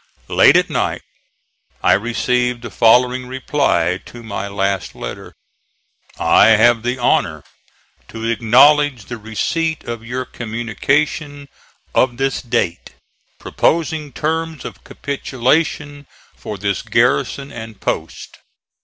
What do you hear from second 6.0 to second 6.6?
"I